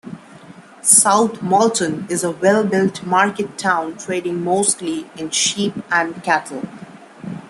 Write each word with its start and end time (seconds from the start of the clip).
South 0.81 1.41
Molton 1.43 2.07
is 2.09 2.23
a 2.23 2.31
well-built 2.31 3.03
market 3.05 3.55
town 3.59 3.99
trading 3.99 4.43
mostly 4.43 5.07
in 5.15 5.29
sheep 5.29 5.75
and 5.91 6.23
cattle. 6.23 6.67